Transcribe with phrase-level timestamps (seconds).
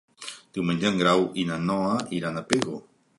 [0.57, 2.81] Diumenge en Grau i na Noa iran a Pego.